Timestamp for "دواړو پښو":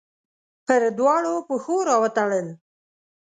0.97-1.75